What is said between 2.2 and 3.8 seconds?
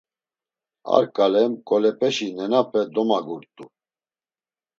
nenape domagurt̆u.